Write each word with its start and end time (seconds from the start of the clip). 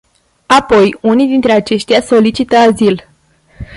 Apoi 0.47 0.97
unii 1.01 1.27
dintre 1.27 1.51
aceștia 1.51 2.01
solicită 2.01 2.55
azil. 2.55 3.07